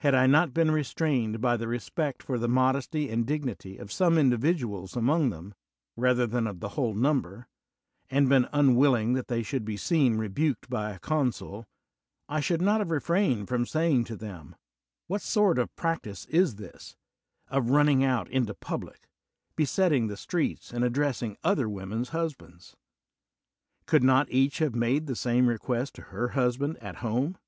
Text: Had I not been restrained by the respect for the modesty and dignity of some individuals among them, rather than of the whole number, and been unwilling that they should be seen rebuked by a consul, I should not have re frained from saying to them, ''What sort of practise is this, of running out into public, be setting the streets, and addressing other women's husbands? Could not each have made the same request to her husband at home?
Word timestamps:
Had 0.00 0.14
I 0.14 0.26
not 0.26 0.52
been 0.52 0.70
restrained 0.70 1.40
by 1.40 1.56
the 1.56 1.66
respect 1.66 2.22
for 2.22 2.38
the 2.38 2.46
modesty 2.46 3.08
and 3.08 3.24
dignity 3.26 3.78
of 3.78 3.90
some 3.90 4.18
individuals 4.18 4.94
among 4.94 5.30
them, 5.30 5.54
rather 5.96 6.26
than 6.26 6.46
of 6.46 6.60
the 6.60 6.68
whole 6.76 6.92
number, 6.92 7.48
and 8.10 8.28
been 8.28 8.50
unwilling 8.52 9.14
that 9.14 9.28
they 9.28 9.42
should 9.42 9.64
be 9.64 9.78
seen 9.78 10.18
rebuked 10.18 10.68
by 10.68 10.90
a 10.90 10.98
consul, 10.98 11.64
I 12.28 12.40
should 12.40 12.60
not 12.60 12.80
have 12.80 12.90
re 12.90 13.00
frained 13.00 13.48
from 13.48 13.64
saying 13.64 14.04
to 14.04 14.16
them, 14.16 14.56
''What 15.08 15.22
sort 15.22 15.58
of 15.58 15.74
practise 15.74 16.26
is 16.26 16.56
this, 16.56 16.94
of 17.48 17.70
running 17.70 18.04
out 18.04 18.28
into 18.28 18.52
public, 18.52 19.08
be 19.56 19.64
setting 19.64 20.08
the 20.08 20.18
streets, 20.18 20.70
and 20.70 20.84
addressing 20.84 21.38
other 21.42 21.66
women's 21.66 22.10
husbands? 22.10 22.76
Could 23.86 24.02
not 24.04 24.30
each 24.30 24.58
have 24.58 24.74
made 24.74 25.06
the 25.06 25.16
same 25.16 25.46
request 25.48 25.94
to 25.94 26.02
her 26.12 26.32
husband 26.36 26.76
at 26.82 26.96
home? 26.96 27.38